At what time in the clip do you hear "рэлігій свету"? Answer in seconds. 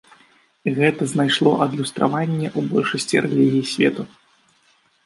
3.29-4.03